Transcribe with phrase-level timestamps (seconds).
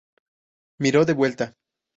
[0.79, 1.53] Miro de vuelta.